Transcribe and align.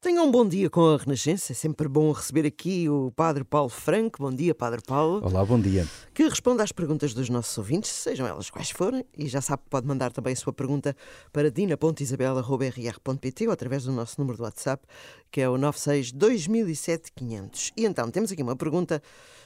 Tenham 0.00 0.26
um 0.26 0.30
bom 0.30 0.46
dia 0.46 0.70
com 0.70 0.94
a 0.94 0.96
Renascença. 0.96 1.50
É 1.50 1.54
sempre 1.56 1.88
bom 1.88 2.12
receber 2.12 2.46
aqui 2.46 2.88
o 2.88 3.10
Padre 3.16 3.42
Paulo 3.42 3.68
Franco. 3.68 4.22
Bom 4.22 4.32
dia, 4.32 4.54
Padre 4.54 4.80
Paulo. 4.80 5.20
Olá, 5.26 5.44
bom 5.44 5.60
dia. 5.60 5.84
Que 6.14 6.22
responda 6.22 6.62
às 6.62 6.70
perguntas 6.70 7.12
dos 7.12 7.28
nossos 7.28 7.58
ouvintes, 7.58 7.90
sejam 7.90 8.24
elas 8.24 8.48
quais 8.48 8.70
forem. 8.70 9.04
E 9.16 9.26
já 9.26 9.40
sabe 9.40 9.64
que 9.64 9.70
pode 9.70 9.88
mandar 9.88 10.12
também 10.12 10.34
a 10.34 10.36
sua 10.36 10.52
pergunta 10.52 10.94
para 11.32 11.50
dina.isabela.rr.pt 11.50 13.46
ou 13.48 13.52
através 13.52 13.82
do 13.82 13.92
nosso 13.92 14.20
número 14.20 14.38
do 14.38 14.44
WhatsApp, 14.44 14.86
que 15.32 15.40
é 15.40 15.48
o 15.48 15.58
96 15.58 16.12
2007 16.12 17.10
500. 17.12 17.72
E 17.76 17.84
então, 17.84 18.08
temos 18.08 18.30
aqui 18.30 18.40
uma 18.40 18.54
pergunta 18.54 19.02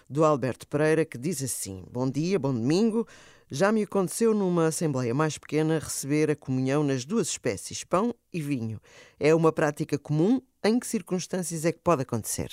do 0.06 0.22
Alberto 0.22 0.66
Pereira 0.66 1.06
que 1.06 1.16
diz 1.16 1.42
assim: 1.42 1.82
Bom 1.90 2.10
dia, 2.10 2.38
bom 2.38 2.52
domingo. 2.52 3.08
Já 3.54 3.70
me 3.70 3.82
aconteceu 3.82 4.32
numa 4.32 4.68
assembleia 4.68 5.12
mais 5.12 5.36
pequena 5.36 5.78
receber 5.78 6.30
a 6.30 6.34
comunhão 6.34 6.82
nas 6.82 7.04
duas 7.04 7.28
espécies, 7.28 7.84
pão 7.84 8.14
e 8.32 8.40
vinho. 8.40 8.80
É 9.20 9.34
uma 9.34 9.52
prática 9.52 9.98
comum? 9.98 10.40
Em 10.64 10.80
que 10.80 10.86
circunstâncias 10.86 11.66
é 11.66 11.70
que 11.70 11.78
pode 11.78 12.00
acontecer? 12.00 12.48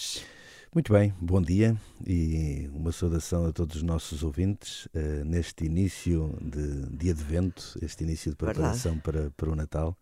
Muito 0.75 0.91
bem, 0.91 1.13
bom 1.21 1.41
dia 1.41 1.77
e 2.05 2.69
uma 2.73 2.91
saudação 2.91 3.45
a 3.45 3.53
todos 3.53 3.77
os 3.77 3.81
nossos 3.81 4.23
ouvintes 4.23 4.87
uh, 4.87 5.23
neste 5.23 5.63
início 5.63 6.37
de, 6.41 6.89
de 6.89 7.09
advento, 7.09 7.79
este 7.81 8.03
início 8.03 8.31
de 8.31 8.35
preparação 8.35 8.99
para, 8.99 9.31
para 9.37 9.49
o 9.49 9.55
Natal, 9.55 9.97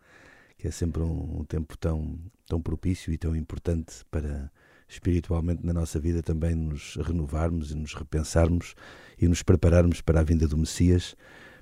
que 0.57 0.67
é 0.67 0.71
sempre 0.71 1.03
um, 1.03 1.41
um 1.41 1.45
tempo 1.45 1.77
tão, 1.77 2.19
tão 2.47 2.59
propício 2.59 3.13
e 3.13 3.19
tão 3.19 3.35
importante 3.35 4.03
para 4.09 4.51
espiritualmente 4.87 5.65
na 5.65 5.73
nossa 5.73 5.99
vida 5.99 6.23
também 6.23 6.55
nos 6.55 6.95
renovarmos 6.95 7.71
e 7.71 7.75
nos 7.75 7.93
repensarmos 7.93 8.73
e 9.19 9.27
nos 9.27 9.43
prepararmos 9.43 10.01
para 10.01 10.21
a 10.21 10.23
vinda 10.23 10.47
do 10.47 10.57
Messias, 10.57 11.15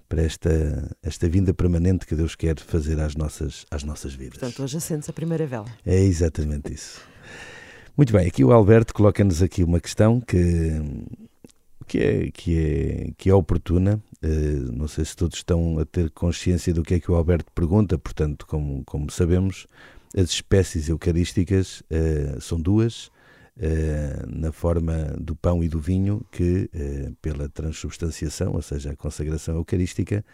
para 0.07 0.21
esta, 0.21 0.95
esta 1.01 1.27
vinda 1.27 1.53
permanente 1.53 2.05
que 2.05 2.15
Deus 2.15 2.35
quer 2.35 2.59
fazer 2.59 2.99
às 2.99 3.15
nossas, 3.15 3.65
às 3.71 3.83
nossas 3.83 4.13
vidas. 4.13 4.37
Portanto, 4.37 4.63
hoje 4.63 4.77
acende-se 4.77 5.09
a 5.09 5.13
primeira 5.13 5.47
vela. 5.47 5.65
É 5.85 5.99
exatamente 5.99 6.73
isso. 6.73 7.01
Muito 7.97 8.11
bem, 8.13 8.27
aqui 8.27 8.43
o 8.43 8.51
Alberto 8.51 8.93
coloca-nos 8.93 9.41
aqui 9.41 9.63
uma 9.63 9.79
questão 9.79 10.19
que, 10.19 10.81
que, 11.87 11.97
é, 11.97 12.31
que, 12.31 12.59
é, 12.59 13.11
que 13.17 13.29
é 13.29 13.33
oportuna. 13.33 14.01
Uh, 14.23 14.71
não 14.73 14.87
sei 14.87 15.05
se 15.05 15.15
todos 15.15 15.37
estão 15.37 15.79
a 15.79 15.85
ter 15.85 16.09
consciência 16.11 16.73
do 16.73 16.83
que 16.83 16.95
é 16.95 16.99
que 16.99 17.09
o 17.09 17.15
Alberto 17.15 17.51
pergunta, 17.53 17.97
portanto, 17.97 18.45
como, 18.45 18.83
como 18.83 19.09
sabemos, 19.09 19.65
as 20.15 20.29
espécies 20.29 20.89
eucarísticas 20.89 21.81
uh, 21.81 22.39
são 22.41 22.59
duas, 22.59 23.09
na 24.27 24.51
forma 24.51 25.15
do 25.19 25.35
pão 25.35 25.63
e 25.63 25.69
do 25.69 25.79
vinho, 25.79 26.25
que 26.31 26.69
eh, 26.73 27.11
pela 27.21 27.47
transubstanciação, 27.47 28.53
ou 28.53 28.61
seja, 28.61 28.91
a 28.91 28.95
consagração 28.95 29.55
eucarística, 29.55 30.25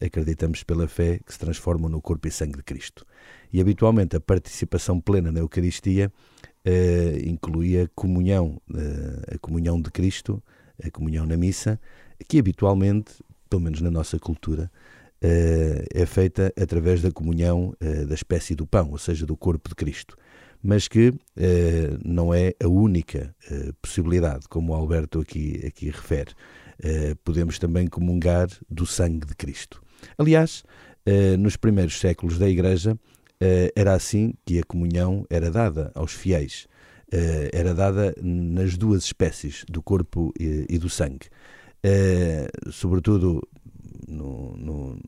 acreditamos 0.00 0.62
pela 0.62 0.86
fé 0.86 1.18
que 1.18 1.32
se 1.32 1.38
transformam 1.38 1.90
no 1.90 2.00
corpo 2.00 2.28
e 2.28 2.30
sangue 2.30 2.58
de 2.58 2.62
Cristo. 2.62 3.04
E 3.52 3.60
habitualmente 3.60 4.14
a 4.16 4.20
participação 4.20 5.00
plena 5.00 5.32
na 5.32 5.40
Eucaristia 5.40 6.12
eh, 6.64 7.20
incluía 7.24 7.90
comunhão, 7.94 8.60
a 9.34 9.38
comunhão 9.38 9.80
de 9.80 9.90
Cristo, 9.90 10.40
a 10.82 10.90
comunhão 10.90 11.26
na 11.26 11.36
missa, 11.36 11.78
que 12.28 12.38
habitualmente, 12.38 13.12
pelo 13.48 13.62
menos 13.62 13.80
na 13.80 13.90
nossa 13.90 14.18
cultura, 14.18 14.70
é 15.22 16.06
feita 16.06 16.50
através 16.58 17.02
da 17.02 17.10
comunhão 17.10 17.74
da 18.08 18.14
espécie 18.14 18.54
do 18.54 18.66
pão, 18.66 18.90
ou 18.90 18.96
seja, 18.96 19.26
do 19.26 19.36
corpo 19.36 19.68
de 19.68 19.74
Cristo 19.74 20.16
mas 20.62 20.88
que 20.88 21.12
eh, 21.36 21.96
não 22.04 22.34
é 22.34 22.54
a 22.62 22.68
única 22.68 23.34
eh, 23.50 23.72
possibilidade, 23.80 24.46
como 24.48 24.72
o 24.72 24.76
Alberto 24.76 25.20
aqui, 25.20 25.62
aqui 25.66 25.86
refere. 25.86 26.32
Eh, 26.82 27.14
podemos 27.24 27.58
também 27.58 27.86
comungar 27.86 28.48
do 28.68 28.86
sangue 28.86 29.26
de 29.26 29.34
Cristo. 29.34 29.82
Aliás, 30.16 30.64
nos 31.38 31.56
primeiros 31.56 31.98
séculos 31.98 32.38
da 32.38 32.48
Igreja, 32.48 32.96
era 33.74 33.94
assim 33.94 34.34
que 34.44 34.60
a 34.60 34.62
comunhão 34.62 35.26
era 35.28 35.50
dada 35.50 35.90
aos 35.94 36.12
fiéis. 36.12 36.68
era 37.52 37.74
dada 37.74 38.14
nas 38.22 38.76
duas 38.76 39.04
espécies, 39.04 39.64
do 39.68 39.82
corpo 39.82 40.32
e, 40.38 40.66
e 40.68 40.78
do 40.78 40.88
sangue. 40.88 41.26
sobretudo 42.70 43.42
no, 44.06 44.56
no, 44.56 44.98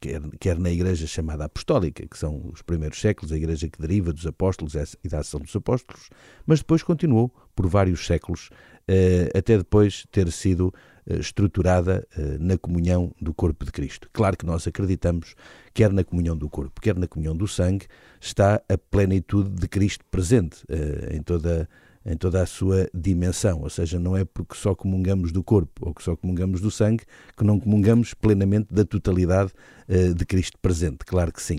quer, 0.00 0.20
quer 0.38 0.58
na 0.58 0.70
igreja 0.70 1.06
chamada 1.06 1.44
apostólica, 1.44 2.06
que 2.06 2.18
são 2.18 2.50
os 2.52 2.62
primeiros 2.62 3.00
séculos, 3.00 3.32
a 3.32 3.36
igreja 3.36 3.68
que 3.68 3.80
deriva 3.80 4.12
dos 4.12 4.26
apóstolos 4.26 4.74
e 5.02 5.08
da 5.08 5.20
ação 5.20 5.40
dos 5.40 5.54
apóstolos, 5.54 6.10
mas 6.46 6.60
depois 6.60 6.82
continuou 6.82 7.32
por 7.54 7.66
vários 7.66 8.06
séculos, 8.06 8.50
eh, 8.86 9.30
até 9.34 9.58
depois 9.58 10.06
ter 10.10 10.30
sido 10.30 10.72
eh, 11.06 11.18
estruturada 11.18 12.06
eh, 12.16 12.38
na 12.38 12.56
comunhão 12.56 13.14
do 13.20 13.34
corpo 13.34 13.64
de 13.64 13.72
Cristo. 13.72 14.08
Claro 14.12 14.36
que 14.36 14.46
nós 14.46 14.66
acreditamos, 14.66 15.34
quer 15.74 15.92
na 15.92 16.04
comunhão 16.04 16.36
do 16.36 16.48
corpo, 16.48 16.80
quer 16.80 16.96
na 16.96 17.06
comunhão 17.06 17.36
do 17.36 17.48
sangue, 17.48 17.86
está 18.20 18.62
a 18.68 18.78
plenitude 18.78 19.50
de 19.50 19.68
Cristo 19.68 20.04
presente 20.10 20.64
em 21.10 21.22
toda 21.22 21.62
a 21.62 21.87
em 22.08 22.16
toda 22.16 22.42
a 22.42 22.46
sua 22.46 22.88
dimensão, 22.94 23.60
ou 23.60 23.68
seja, 23.68 23.98
não 23.98 24.16
é 24.16 24.24
porque 24.24 24.54
só 24.54 24.74
comungamos 24.74 25.30
do 25.30 25.44
corpo 25.44 25.86
ou 25.88 25.94
que 25.94 26.02
só 26.02 26.16
comungamos 26.16 26.60
do 26.60 26.70
sangue 26.70 27.04
que 27.36 27.44
não 27.44 27.60
comungamos 27.60 28.14
plenamente 28.14 28.72
da 28.72 28.82
totalidade 28.82 29.52
uh, 29.88 30.14
de 30.14 30.24
Cristo 30.24 30.58
presente, 30.60 31.04
claro 31.04 31.30
que 31.30 31.42
sim. 31.42 31.58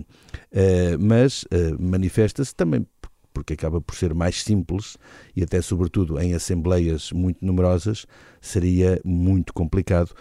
Uh, 0.51 0.97
mas 0.99 1.43
uh, 1.43 1.79
manifesta-se 1.79 2.55
também 2.55 2.85
porque 3.31 3.53
acaba 3.53 3.79
por 3.79 3.95
ser 3.95 4.13
mais 4.13 4.41
simples 4.43 4.97
e 5.35 5.43
até 5.43 5.61
sobretudo 5.61 6.19
em 6.19 6.33
assembleias 6.33 7.11
muito 7.11 7.45
numerosas 7.45 8.05
seria 8.41 8.99
muito 9.05 9.53
complicado 9.53 10.13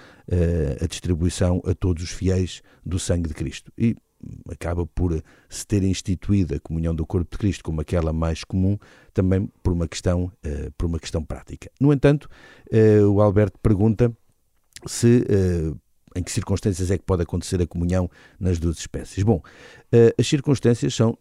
a 0.81 0.87
distribuição 0.87 1.61
a 1.65 1.75
todos 1.75 2.05
os 2.05 2.11
fiéis 2.11 2.63
do 2.85 2.99
sangue 2.99 3.27
de 3.27 3.35
Cristo. 3.35 3.73
E 3.77 3.97
acaba 4.51 4.87
por 4.87 5.23
se 5.49 5.67
ter 5.67 5.83
instituído 5.83 6.55
a 6.55 6.61
comunhão 6.61 6.95
do 6.95 7.07
corpo 7.07 7.31
de 7.31 7.39
Cristo 7.39 7.65
como 7.65 7.81
aquela 7.81 8.13
mais 8.13 8.45
comum, 8.45 8.79
também 9.13 9.51
por 9.63 9.73
uma 9.73 9.87
questão, 9.87 10.25
uh, 10.25 10.73
por 10.77 10.87
uma 10.87 10.99
questão 10.99 11.23
prática. 11.23 11.71
No 11.81 11.93
entanto, 11.93 12.29
uh, 12.73 13.07
o 13.09 13.21
Alberto 13.21 13.59
pergunta 13.61 14.13
se 14.87 15.25
uh, 15.29 15.79
em 16.17 16.23
que 16.23 16.33
circunstâncias 16.33 16.91
é 16.91 16.99
que 16.99 17.05
pode 17.05 17.23
acontecer 17.23 17.61
a 17.61 17.67
comunhão 17.67 18.11
nas 18.41 18.59
duas 18.59 18.79
espécies. 18.79 19.23
Bom, 19.23 19.43
as 20.19 20.27
circunstâncias 20.27 20.95
são 20.95 21.17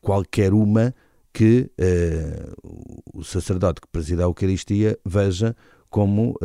qualquer 0.00 0.52
uma 0.52 0.94
que 1.32 1.70
o 3.12 3.24
sacerdote 3.24 3.80
que 3.80 3.88
presida 3.88 4.22
a 4.22 4.26
Eucaristia 4.26 4.98
veja 5.04 5.56
como 5.88 6.36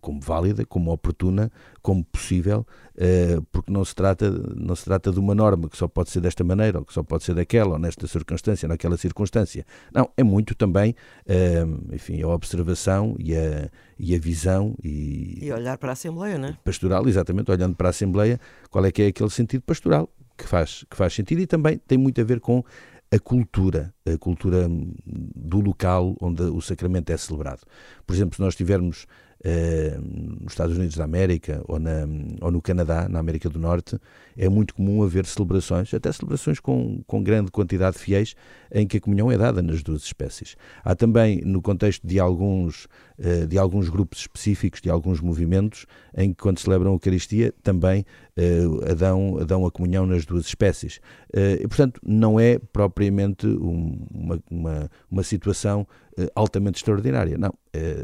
como 0.00 0.20
válida, 0.20 0.64
como 0.64 0.90
oportuna, 0.92 1.50
como 1.82 2.04
possível, 2.04 2.66
eh, 2.96 3.38
porque 3.52 3.72
não 3.72 3.84
se, 3.84 3.94
trata, 3.94 4.30
não 4.56 4.74
se 4.74 4.84
trata 4.84 5.12
de 5.12 5.18
uma 5.18 5.34
norma 5.34 5.68
que 5.68 5.76
só 5.76 5.86
pode 5.86 6.10
ser 6.10 6.20
desta 6.20 6.42
maneira, 6.42 6.78
ou 6.78 6.84
que 6.84 6.92
só 6.92 7.02
pode 7.02 7.24
ser 7.24 7.34
daquela, 7.34 7.72
ou 7.72 7.78
nesta 7.78 8.06
circunstância, 8.06 8.68
naquela 8.68 8.96
circunstância. 8.96 9.64
Não, 9.92 10.10
é 10.16 10.22
muito 10.22 10.54
também, 10.54 10.94
eh, 11.26 11.64
enfim, 11.92 12.22
a 12.22 12.28
observação 12.28 13.14
e 13.18 13.34
a, 13.36 13.70
e 13.98 14.14
a 14.14 14.18
visão 14.18 14.74
e... 14.82 15.44
E 15.44 15.52
olhar 15.52 15.78
para 15.78 15.90
a 15.90 15.92
Assembleia, 15.92 16.38
não 16.38 16.48
é? 16.48 16.58
Pastoral, 16.64 17.06
exatamente, 17.08 17.50
olhando 17.50 17.74
para 17.76 17.88
a 17.88 17.90
Assembleia, 17.90 18.40
qual 18.70 18.84
é 18.84 18.92
que 18.92 19.02
é 19.02 19.06
aquele 19.08 19.30
sentido 19.30 19.62
pastoral 19.62 20.08
que 20.36 20.48
faz, 20.48 20.84
que 20.88 20.96
faz 20.96 21.12
sentido 21.12 21.40
e 21.40 21.46
também 21.46 21.78
tem 21.78 21.98
muito 21.98 22.20
a 22.20 22.24
ver 22.24 22.40
com 22.40 22.64
a 23.12 23.18
cultura, 23.18 23.92
a 24.06 24.16
cultura 24.16 24.68
do 25.06 25.60
local 25.60 26.16
onde 26.20 26.42
o 26.42 26.60
sacramento 26.60 27.10
é 27.10 27.16
celebrado. 27.16 27.62
Por 28.06 28.14
exemplo, 28.14 28.36
se 28.36 28.42
nós 28.42 28.54
tivermos 28.54 29.06
nos 29.42 30.52
Estados 30.52 30.76
Unidos 30.76 30.96
da 30.96 31.04
América 31.04 31.62
ou, 31.66 31.78
na, 31.78 32.06
ou 32.40 32.50
no 32.50 32.60
Canadá, 32.60 33.08
na 33.08 33.18
América 33.18 33.48
do 33.48 33.58
Norte, 33.58 33.98
é 34.36 34.48
muito 34.48 34.74
comum 34.74 35.02
haver 35.02 35.24
celebrações, 35.26 35.92
até 35.94 36.12
celebrações 36.12 36.60
com, 36.60 37.02
com 37.06 37.22
grande 37.22 37.50
quantidade 37.50 37.96
de 37.96 38.02
fiéis, 38.02 38.34
em 38.72 38.86
que 38.86 38.98
a 38.98 39.00
comunhão 39.00 39.30
é 39.30 39.38
dada 39.38 39.62
nas 39.62 39.82
duas 39.82 40.02
espécies. 40.02 40.56
Há 40.84 40.94
também, 40.94 41.40
no 41.42 41.62
contexto 41.62 42.06
de 42.06 42.20
alguns, 42.20 42.86
eh, 43.18 43.46
de 43.46 43.58
alguns 43.58 43.88
grupos 43.88 44.20
específicos, 44.20 44.80
de 44.80 44.90
alguns 44.90 45.20
movimentos, 45.20 45.86
em 46.16 46.32
que, 46.32 46.42
quando 46.42 46.58
celebram 46.58 46.92
a 46.92 46.94
Eucaristia, 46.94 47.52
também 47.62 48.04
uh, 48.36 48.94
dão, 48.94 49.44
dão 49.46 49.66
a 49.66 49.70
comunhão 49.70 50.06
nas 50.06 50.24
duas 50.24 50.46
espécies. 50.46 51.00
e, 51.34 51.66
portanto, 51.66 52.00
não 52.04 52.38
é 52.38 52.58
propriamente 52.58 53.46
um, 53.46 54.06
uma, 54.12 54.42
uma, 54.50 54.90
uma 55.10 55.22
situação 55.22 55.86
altamente 56.34 56.78
extraordinária. 56.78 57.38
Não, 57.38 57.52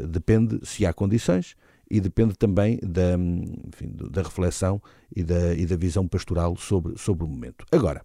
depende 0.07 0.59
se 0.63 0.85
há 0.85 0.93
condições 0.93 1.55
e 1.89 1.99
depende 1.99 2.35
também 2.35 2.79
da, 2.83 3.13
enfim, 3.13 3.91
da 4.11 4.21
reflexão 4.21 4.81
e 5.15 5.23
da, 5.23 5.53
e 5.53 5.65
da 5.65 5.75
visão 5.75 6.07
pastoral 6.07 6.55
sobre, 6.57 6.97
sobre 6.97 7.23
o 7.23 7.27
momento. 7.27 7.65
Agora, 7.71 8.03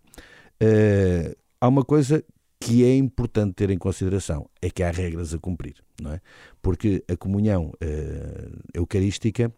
uh, 0.63 1.37
há 1.61 1.69
uma 1.69 1.85
coisa 1.85 2.25
que 2.61 2.85
é 2.85 2.97
importante 2.97 3.55
ter 3.55 3.71
em 3.71 3.79
consideração, 3.79 4.49
é 4.61 4.71
que 4.71 4.85
há 4.85 4.91
regras 4.91 5.35
a 5.35 5.39
cumprir, 5.39 5.75
não 6.01 6.13
é? 6.13 6.21
Porque 6.61 7.03
a 7.09 7.17
comunhão 7.17 7.73
eucarística 8.73 9.53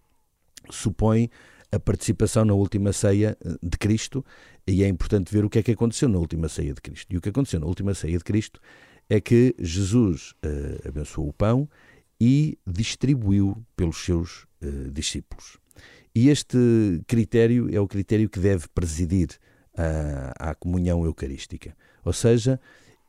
supõe 0.70 1.28
a 1.70 1.78
participação 1.78 2.46
na 2.46 2.54
última 2.54 2.94
ceia 2.94 3.36
eh, 3.44 3.56
de 3.62 3.76
Cristo 3.76 4.24
e 4.66 4.82
é 4.82 4.88
importante 4.88 5.30
ver 5.30 5.44
o 5.44 5.50
que 5.50 5.58
é 5.58 5.62
que 5.62 5.72
aconteceu 5.72 6.08
na 6.08 6.18
última 6.18 6.48
ceia 6.48 6.72
de 6.72 6.80
Cristo. 6.80 7.12
E 7.12 7.18
o 7.18 7.20
que 7.20 7.28
aconteceu 7.28 7.60
na 7.60 7.66
última 7.66 7.92
ceia 7.94 8.16
de 8.16 8.24
Cristo 8.24 8.60
é 9.08 9.20
que 9.20 9.54
Jesus 9.58 10.32
uh, 10.44 10.88
abençoou 10.88 11.28
o 11.28 11.32
pão 11.32 11.68
e 12.20 12.58
distribuiu 12.66 13.64
pelos 13.76 14.04
seus 14.04 14.46
uh, 14.62 14.90
discípulos. 14.90 15.58
E 16.14 16.28
este 16.28 16.56
critério 17.06 17.68
é 17.74 17.80
o 17.80 17.88
critério 17.88 18.28
que 18.28 18.38
deve 18.38 18.68
presidir 18.68 19.30
à, 20.38 20.54
comunhão 20.54 21.04
eucarística. 21.04 21.76
Ou 22.04 22.12
seja, 22.12 22.60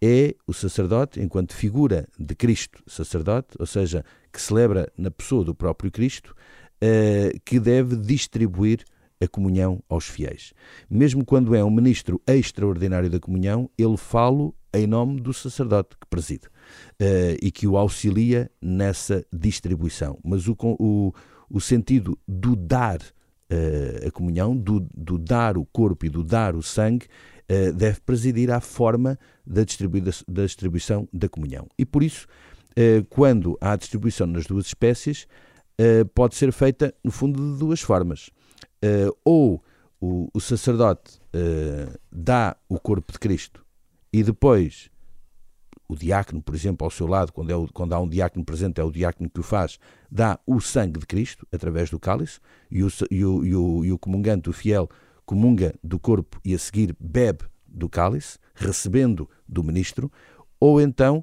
é 0.01 0.35
o 0.47 0.53
sacerdote, 0.53 1.21
enquanto 1.21 1.53
figura 1.53 2.07
de 2.17 2.35
Cristo 2.35 2.81
sacerdote, 2.87 3.49
ou 3.59 3.65
seja, 3.67 4.03
que 4.33 4.41
celebra 4.41 4.91
na 4.97 5.11
pessoa 5.11 5.43
do 5.43 5.53
próprio 5.53 5.91
Cristo, 5.91 6.35
uh, 6.81 7.39
que 7.45 7.59
deve 7.59 7.95
distribuir 7.95 8.83
a 9.21 9.27
comunhão 9.27 9.81
aos 9.87 10.05
fiéis. 10.05 10.53
Mesmo 10.89 11.23
quando 11.23 11.55
é 11.55 11.63
um 11.63 11.69
ministro 11.69 12.21
extraordinário 12.27 13.09
da 13.09 13.19
comunhão, 13.19 13.69
ele 13.77 13.97
fala 13.97 14.51
em 14.77 14.87
nome 14.87 15.19
do 15.19 15.33
sacerdote 15.33 15.95
que 15.99 16.07
preside 16.07 16.47
uh, 16.47 17.37
e 17.41 17.51
que 17.51 17.67
o 17.67 17.77
auxilia 17.77 18.49
nessa 18.61 19.25
distribuição. 19.31 20.19
Mas 20.23 20.47
o, 20.47 20.55
o, 20.79 21.13
o 21.49 21.61
sentido 21.61 22.17
do 22.27 22.55
dar 22.55 22.99
uh, 22.99 24.07
a 24.07 24.11
comunhão, 24.11 24.55
do, 24.55 24.87
do, 24.95 25.17
dar 25.17 25.57
o 25.57 25.65
corpo 25.65 26.05
e 26.05 26.09
do 26.09 26.23
dar 26.23 26.55
o 26.55 26.63
sangue, 26.63 27.05
uh, 27.49 27.73
deve 27.73 27.99
presidir 28.01 28.51
à 28.51 28.59
forma 28.59 29.19
da, 29.45 29.63
da 30.27 30.45
distribuição 30.45 31.07
da 31.11 31.29
comunhão. 31.29 31.67
E 31.77 31.85
por 31.85 32.03
isso, 32.03 32.27
quando 33.09 33.57
há 33.61 33.73
distribuição 33.77 34.27
nas 34.27 34.45
duas 34.45 34.65
espécies, 34.65 35.27
pode 36.13 36.35
ser 36.35 36.51
feita, 36.51 36.93
no 37.01 37.09
fundo, 37.09 37.53
de 37.53 37.57
duas 37.57 37.79
formas. 37.79 38.29
ou 39.23 39.63
o, 40.01 40.27
o 40.33 40.41
sacerdote 40.41 41.21
dá 42.11 42.57
o 42.67 42.77
corpo 42.77 43.13
de 43.13 43.19
Cristo 43.19 43.64
e 44.15 44.23
depois 44.23 44.89
o 45.89 45.93
diácono, 45.93 46.41
por 46.41 46.55
exemplo, 46.55 46.85
ao 46.85 46.89
seu 46.89 47.05
lado, 47.05 47.33
quando, 47.33 47.49
é 47.49 47.55
o, 47.55 47.67
quando 47.67 47.91
há 47.91 47.99
um 47.99 48.07
diácono 48.07 48.45
presente, 48.45 48.79
é 48.79 48.83
o 48.83 48.89
diácono 48.89 49.29
que 49.29 49.41
o 49.41 49.43
faz, 49.43 49.77
dá 50.09 50.39
o 50.47 50.61
sangue 50.61 51.01
de 51.01 51.05
Cristo 51.05 51.45
através 51.51 51.89
do 51.89 51.99
cálice, 51.99 52.39
e 52.71 52.81
o, 52.81 52.87
e 53.11 53.25
o, 53.25 53.45
e 53.45 53.55
o, 53.55 53.85
e 53.85 53.91
o 53.91 53.99
comungante, 53.99 54.49
o 54.49 54.53
fiel, 54.53 54.89
comunga 55.25 55.75
do 55.83 55.99
corpo 55.99 56.39
e 56.45 56.55
a 56.55 56.57
seguir 56.57 56.95
bebe 56.97 57.43
do 57.67 57.89
cálice, 57.89 58.39
recebendo 58.55 59.29
do 59.45 59.61
ministro, 59.61 60.09
ou 60.61 60.79
então 60.79 61.17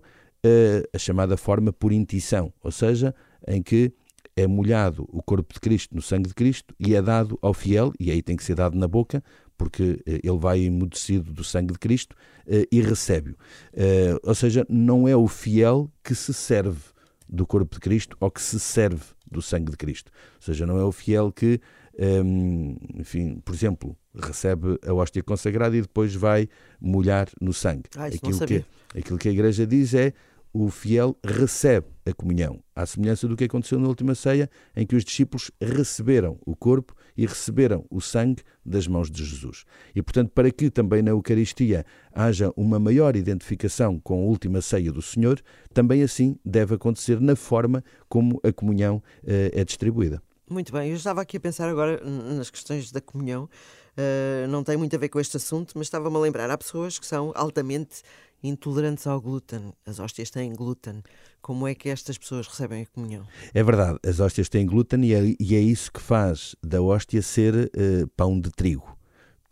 uh, 0.45 0.89
a 0.93 0.99
chamada 0.99 1.39
forma 1.39 1.73
por 1.73 1.93
intição, 1.93 2.53
ou 2.63 2.71
seja, 2.71 3.15
em 3.49 3.63
que 3.63 3.95
é 4.37 4.47
molhado 4.47 5.09
o 5.11 5.23
corpo 5.23 5.55
de 5.55 5.61
Cristo 5.61 5.95
no 5.95 6.03
sangue 6.03 6.29
de 6.29 6.35
Cristo 6.35 6.75
e 6.79 6.95
é 6.95 7.01
dado 7.01 7.39
ao 7.41 7.55
fiel, 7.55 7.91
e 7.99 8.11
aí 8.11 8.21
tem 8.21 8.37
que 8.37 8.45
ser 8.45 8.55
dado 8.55 8.77
na 8.77 8.87
boca, 8.87 9.25
porque 9.63 10.03
eh, 10.05 10.19
ele 10.25 10.39
vai 10.39 10.59
emudecido 10.59 11.33
do 11.33 11.45
sangue 11.45 11.73
de 11.73 11.79
Cristo 11.79 12.17
eh, 12.49 12.67
e 12.73 12.81
recebe-o. 12.81 13.37
Eh, 13.73 14.19
ou 14.25 14.35
seja, 14.35 14.67
não 14.69 15.07
é 15.07 15.15
o 15.15 15.29
fiel 15.29 15.89
que 16.03 16.17
se 16.17 16.35
serve 16.35 16.81
do 17.29 17.47
corpo 17.47 17.77
de 17.77 17.81
Cristo 17.81 18.17
ou 18.19 18.29
que 18.29 18.43
se 18.43 18.59
serve 18.59 19.05
do 19.31 19.41
sangue 19.41 19.71
de 19.71 19.77
Cristo. 19.77 20.11
Ou 20.35 20.43
seja, 20.43 20.67
não 20.67 20.79
é 20.79 20.85
o 20.85 20.91
fiel 20.91 21.31
que, 21.31 21.61
ehm, 21.97 22.75
enfim, 22.97 23.41
por 23.45 23.55
exemplo, 23.55 23.97
recebe 24.13 24.81
a 24.85 24.93
hóstia 24.93 25.23
consagrada 25.23 25.77
e 25.77 25.83
depois 25.83 26.13
vai 26.13 26.49
molhar 26.81 27.29
no 27.41 27.53
sangue. 27.53 27.85
Ah, 27.97 28.07
aquilo, 28.07 28.45
que, 28.45 28.65
aquilo 28.99 29.17
que 29.17 29.29
a 29.29 29.33
igreja 29.33 29.65
diz 29.65 29.95
é 29.95 30.13
o 30.53 30.69
fiel 30.69 31.17
recebe 31.25 31.87
a 32.05 32.13
comunhão, 32.13 32.63
à 32.75 32.85
semelhança 32.85 33.27
do 33.27 33.37
que 33.37 33.45
aconteceu 33.45 33.79
na 33.79 33.89
última 33.89 34.15
ceia, 34.15 34.51
em 34.77 34.87
que 34.87 34.97
os 34.97 35.05
discípulos 35.05 35.51
receberam 35.61 36.39
o 36.45 36.55
corpo 36.55 36.95
e 37.17 37.25
receberam 37.27 37.85
o 37.91 38.01
sangue 38.01 38.43
das 38.65 38.87
mãos 38.87 39.11
de 39.11 39.25
Jesus. 39.25 39.65
E, 39.95 40.03
portanto, 40.03 40.31
para 40.35 40.51
que 40.51 40.71
também 40.71 41.03
na 41.03 41.11
Eucaristia 41.11 41.87
haja 42.13 42.53
uma 42.57 42.79
maior 42.79 43.17
identificação 43.17 43.99
com 44.01 44.15
a 44.15 44.27
última 44.27 44.61
ceia 44.61 44.93
do 44.93 45.01
Senhor, 45.01 45.41
também 45.73 46.03
assim 46.03 46.37
deve 46.45 46.75
acontecer 46.75 47.21
na 47.21 47.37
forma 47.37 47.83
como 48.09 48.41
a 48.43 48.53
comunhão 48.53 49.03
eh, 49.25 49.51
é 49.55 49.65
distribuída. 49.65 50.23
Muito 50.49 50.73
bem, 50.73 50.91
eu 50.91 50.97
estava 50.97 51.23
aqui 51.23 51.39
a 51.39 51.41
pensar 51.41 51.69
agora 51.69 52.03
nas 52.05 52.51
questões 52.51 52.93
da 52.93 53.01
comunhão. 53.01 53.49
Uh, 53.93 54.47
não 54.49 54.65
tem 54.65 54.77
muito 54.77 54.95
a 54.97 54.99
ver 54.99 55.09
com 55.09 55.21
este 55.21 55.37
assunto, 55.37 55.73
mas 55.77 55.87
estava-me 55.87 56.17
a 56.17 56.21
lembrar. 56.21 56.51
Há 56.51 56.59
pessoas 56.59 56.99
que 56.99 57.07
são 57.07 57.33
altamente 57.35 58.03
intolerantes 58.43 59.07
ao 59.07 59.21
glúten. 59.21 59.73
As 59.87 59.99
hóstias 59.99 60.31
têm 60.31 60.53
glúten. 60.55 61.03
Como 61.41 61.67
é 61.67 61.75
que 61.75 61.89
estas 61.89 62.19
pessoas 62.19 62.47
recebem 62.47 62.83
a 62.83 62.87
comunhão? 62.87 63.27
É 63.53 63.63
verdade, 63.63 63.99
as 64.05 64.21
hóstias 64.21 64.49
têm 64.49 64.67
glúten 64.67 65.05
e 65.05 65.15
é, 65.15 65.37
e 65.39 65.57
é 65.57 65.61
isso 65.61 65.93
que 65.93 66.01
faz 66.01 66.55
da 66.63 66.81
hóstia 66.81 67.23
ser 67.23 67.55
uh, 67.55 68.07
pão 68.17 68.41
de 68.41 68.51
trigo. 68.51 68.97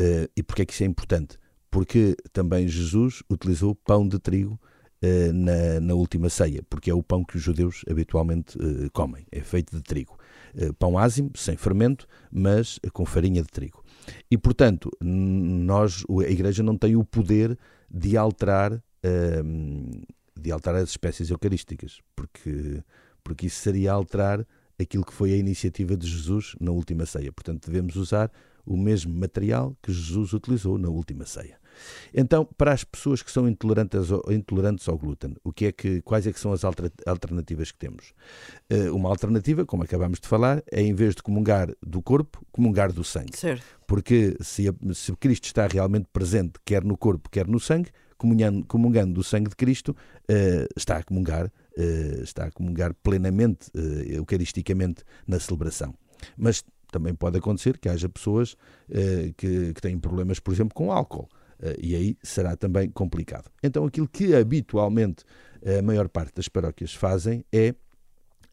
Uh, 0.01 0.31
e 0.37 0.43
porquê 0.43 0.63
é 0.63 0.65
que 0.65 0.73
isso 0.73 0.83
é 0.83 0.87
importante? 0.87 1.39
Porque 1.71 2.17
também 2.33 2.67
Jesus 2.67 3.23
utilizou 3.31 3.75
pão 3.75 4.07
de 4.07 4.19
trigo 4.19 4.59
uh, 5.03 5.33
na, 5.33 5.81
na, 5.81 5.95
última 5.95 6.29
ceia, 6.29 6.63
porque 6.69 6.91
é 6.91 6.95
o 6.95 7.03
pão 7.03 7.25
que 7.25 7.37
os 7.37 7.43
judeus 7.43 7.83
habitualmente 7.89 8.59
comem, 8.93 9.27
é 9.31 9.41
feito 9.41 9.77
de 9.77 9.83
trigo. 9.83 10.17
pão 10.79 10.97
ázimo, 10.99 11.31
sem 11.35 11.57
fermento, 11.57 12.07
mas 12.31 12.79
com 12.93 13.05
farinha 13.05 13.43
de 13.43 13.49
trigo. 13.49 13.85
E, 14.31 14.39
portanto, 14.39 14.91
nós, 15.01 16.05
a 16.27 16.31
Igreja 16.31 16.63
não 16.63 16.77
tem 16.77 16.97
o 16.97 17.05
poder 17.05 17.59
de 17.91 18.17
alterar, 18.17 18.83
um, 19.45 19.91
de 20.39 20.53
alterar 20.53 20.83
as 20.83 20.91
espécies 20.91 21.31
eucarísticas, 21.31 22.01
porque, 22.15 22.83
porque 23.23 23.47
isso 23.47 23.61
seria 23.61 23.93
alterar 23.93 24.47
aquilo 24.79 25.05
que 25.05 25.13
foi 25.13 25.33
a 25.35 25.37
iniciativa 25.37 25.97
de 25.97 26.07
Jesus 26.07 26.55
na 26.61 26.71
última 26.71 27.05
ceia. 27.05 27.33
Portanto, 27.33 27.67
devemos 27.67 27.97
usar 27.97 28.31
o 28.65 28.77
mesmo 28.77 29.13
material 29.13 29.77
que 29.83 29.93
Jesus 29.93 30.33
utilizou 30.33 30.79
na 30.79 30.89
última 30.89 31.27
ceia. 31.27 31.60
Então, 32.13 32.45
para 32.57 32.73
as 32.73 32.85
pessoas 32.85 33.23
que 33.23 33.31
são 33.31 33.49
intolerantes 33.49 34.11
ao, 34.11 34.33
intolerantes 34.33 34.89
ao 34.89 34.99
glúten, 34.99 35.35
o 35.45 35.53
que 35.53 35.67
é 35.67 35.73
que, 35.73 36.03
quais 36.03 36.27
é 36.27 36.33
que 36.33 36.41
são 36.41 36.53
as 36.53 36.63
alternativas 36.65 37.71
que 37.71 37.79
temos? 37.79 38.13
Uh, 38.73 38.95
uma 38.95 39.09
alternativa, 39.09 39.65
como 39.65 39.83
acabamos 39.83 40.19
de 40.21 40.27
falar, 40.27 40.63
é 40.71 40.83
em 40.83 40.95
vez 40.95 41.15
de 41.15 41.23
comungar 41.23 41.73
do 41.83 42.03
corpo, 42.03 42.45
comungar 42.53 42.93
do 42.93 43.05
sangue. 43.05 43.37
Certo. 43.37 43.65
Porque 43.87 44.37
se, 44.41 44.65
se 44.95 45.15
Cristo 45.17 45.45
está 45.45 45.67
realmente 45.67 46.09
presente, 46.13 46.55
quer 46.65 46.85
no 46.85 46.97
corpo, 46.97 47.29
quer 47.31 47.47
no 47.47 47.61
sangue, 47.61 47.91
comungando, 48.17 48.65
comungando 48.67 49.15
do 49.15 49.25
sangue 49.25 49.49
de 49.49 49.57
Cristo, 49.57 49.91
uh, 49.91 50.67
está 50.77 50.99
a 50.99 51.03
comungar, 51.03 51.47
uh, 51.47 52.23
está 52.23 52.47
a 52.47 52.51
comungar 52.51 52.95
plenamente, 53.03 53.71
eucaristicamente, 54.09 55.03
na 55.27 55.39
celebração. 55.39 55.95
Mas 56.37 56.65
também 56.93 57.15
pode 57.15 57.39
acontecer 57.39 57.79
que 57.79 57.89
haja 57.89 58.09
pessoas 58.09 58.57
que, 59.37 59.73
que 59.73 59.81
têm 59.81 59.97
problemas, 59.97 60.41
por 60.41 60.53
exemplo, 60.53 60.75
com 60.75 60.91
álcool. 60.91 61.29
Eh, 61.63 61.77
e 61.81 61.97
aí 61.97 62.17
será 62.23 62.57
também 62.57 62.91
complicado. 62.91 63.51
Então, 63.63 63.85
aquilo 63.85 64.09
que 64.09 64.35
habitualmente 64.35 65.25
a 65.79 65.83
maior 65.83 66.09
parte 66.09 66.35
das 66.35 66.49
paróquias 66.49 66.95
fazem 66.95 67.45
é 67.53 67.75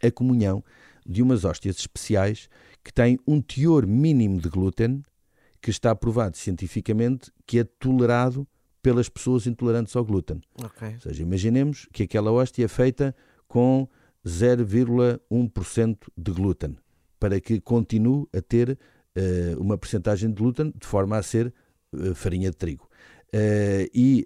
a 0.03 0.11
comunhão 0.11 0.63
de 1.05 1.21
umas 1.21 1.45
hóstias 1.45 1.77
especiais 1.77 2.49
que 2.83 2.93
têm 2.93 3.17
um 3.25 3.41
teor 3.41 3.87
mínimo 3.87 4.39
de 4.41 4.49
glúten 4.49 5.03
que 5.61 5.69
está 5.69 5.95
provado 5.95 6.37
cientificamente 6.37 7.31
que 7.45 7.59
é 7.59 7.63
tolerado 7.63 8.47
pelas 8.81 9.09
pessoas 9.09 9.47
intolerantes 9.47 9.95
ao 9.95 10.05
glúten. 10.05 10.41
Okay. 10.63 10.93
Ou 10.95 11.01
seja, 11.01 11.23
imaginemos 11.23 11.87
que 11.91 12.03
aquela 12.03 12.31
hóstia 12.31 12.65
é 12.65 12.67
feita 12.67 13.15
com 13.47 13.87
0,1% 14.25 15.97
de 16.17 16.31
glúten, 16.31 16.77
para 17.19 17.39
que 17.39 17.59
continue 17.59 18.27
a 18.33 18.41
ter 18.41 18.71
uh, 18.71 19.61
uma 19.61 19.77
percentagem 19.77 20.29
de 20.29 20.35
glúten 20.35 20.73
de 20.77 20.85
forma 20.85 21.17
a 21.17 21.23
ser 21.23 21.53
uh, 21.93 22.13
farinha 22.13 22.49
de 22.49 22.57
trigo. 22.57 22.86
Uh, 23.33 23.89
e 23.93 24.25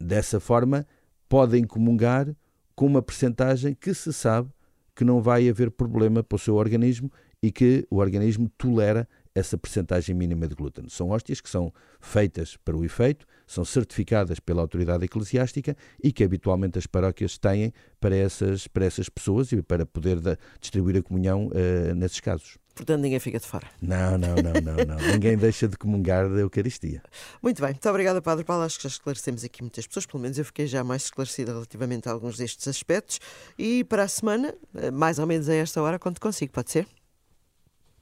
dessa 0.00 0.40
forma 0.40 0.86
podem 1.28 1.64
comungar 1.64 2.34
com 2.74 2.86
uma 2.86 3.02
percentagem 3.02 3.74
que 3.74 3.92
se 3.92 4.12
sabe 4.12 4.50
que 4.94 5.04
não 5.04 5.20
vai 5.20 5.48
haver 5.48 5.70
problema 5.70 6.22
para 6.24 6.36
o 6.36 6.38
seu 6.38 6.56
organismo 6.56 7.12
e 7.42 7.52
que 7.52 7.86
o 7.90 7.98
organismo 7.98 8.50
tolera 8.56 9.06
essa 9.34 9.56
percentagem 9.56 10.14
mínima 10.14 10.48
de 10.48 10.54
glúten. 10.54 10.88
São 10.88 11.10
hóstias 11.10 11.40
que 11.40 11.48
são 11.48 11.72
feitas 12.00 12.56
para 12.56 12.76
o 12.76 12.84
efeito, 12.84 13.26
são 13.46 13.64
certificadas 13.64 14.40
pela 14.40 14.60
autoridade 14.60 15.04
eclesiástica 15.04 15.76
e 16.02 16.12
que 16.12 16.24
habitualmente 16.24 16.78
as 16.78 16.86
paróquias 16.86 17.38
têm 17.38 17.72
para 18.00 18.16
essas, 18.16 18.66
para 18.66 18.84
essas 18.84 19.08
pessoas 19.08 19.52
e 19.52 19.62
para 19.62 19.86
poder 19.86 20.20
da, 20.20 20.36
distribuir 20.60 20.96
a 20.96 21.02
comunhão 21.02 21.48
uh, 21.48 21.94
nesses 21.94 22.20
casos. 22.20 22.58
Portanto, 22.78 23.00
ninguém 23.02 23.18
fica 23.18 23.40
de 23.40 23.46
fora. 23.46 23.66
Não, 23.82 24.16
não, 24.16 24.36
não, 24.36 24.52
não, 24.62 24.84
não. 24.86 24.96
ninguém 25.12 25.36
deixa 25.36 25.66
de 25.66 25.76
comungar 25.76 26.28
da 26.28 26.38
Eucaristia. 26.38 27.02
Muito 27.42 27.60
bem, 27.60 27.72
muito 27.72 27.88
obrigada, 27.88 28.22
Padre 28.22 28.44
Paulo. 28.44 28.62
Acho 28.62 28.76
que 28.76 28.84
já 28.84 28.88
esclarecemos 28.88 29.42
aqui 29.42 29.62
muitas 29.62 29.84
pessoas, 29.84 30.06
pelo 30.06 30.22
menos 30.22 30.38
eu 30.38 30.44
fiquei 30.44 30.68
já 30.68 30.84
mais 30.84 31.02
esclarecida 31.02 31.52
relativamente 31.52 32.08
a 32.08 32.12
alguns 32.12 32.36
destes 32.36 32.68
aspectos. 32.68 33.18
E 33.58 33.82
para 33.82 34.04
a 34.04 34.08
semana, 34.08 34.54
eh, 34.76 34.92
mais 34.92 35.18
ou 35.18 35.26
menos 35.26 35.48
a 35.48 35.54
esta 35.54 35.82
hora, 35.82 35.98
quando 35.98 36.20
consigo, 36.20 36.52
pode 36.52 36.70
ser? 36.70 36.86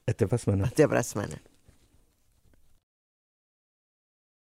Até 0.05 0.27
para 0.27 0.35
a 0.35 0.39
semana. 0.39 0.65
Até 0.67 0.87
para 0.87 0.99
a 0.99 1.03
semana. 1.03 1.41